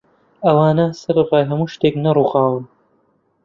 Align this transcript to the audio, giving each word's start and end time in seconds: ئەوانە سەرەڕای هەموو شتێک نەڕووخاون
ئەوانە 0.45 0.85
سەرەڕای 1.01 1.47
هەموو 1.49 1.71
شتێک 1.73 1.95
نەڕووخاون 2.05 2.63